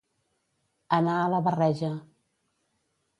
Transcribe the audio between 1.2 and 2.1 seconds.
la barreja.